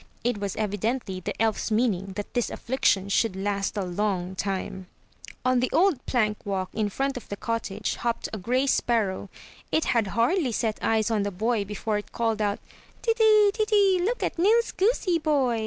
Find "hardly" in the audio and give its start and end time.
10.07-10.53